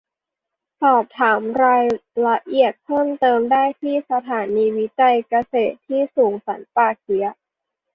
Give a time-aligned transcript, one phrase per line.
[0.81, 1.83] สอบถามราย
[2.27, 7.33] ละเอียดเพิ่มเติมได้ที่สถานีวิจัยเกษตรที่สูงสันป่าเกี๊ยะ